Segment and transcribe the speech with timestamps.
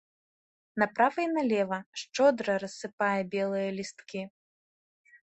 [0.83, 4.21] Направа і налева шчодра рассыпае белыя лісткі.